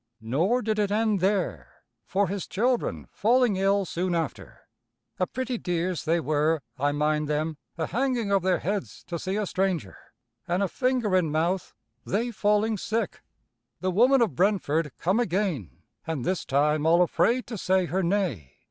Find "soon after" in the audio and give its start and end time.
3.85-4.61